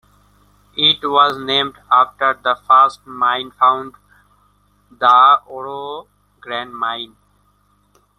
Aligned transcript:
It 0.77 1.03
was 1.07 1.37
named 1.37 1.75
after 1.91 2.33
the 2.33 2.55
first 2.67 3.05
mine 3.05 3.51
found, 3.51 3.93
the 4.89 5.39
Oro 5.45 6.07
Grande 6.39 6.73
Mine. 6.73 7.15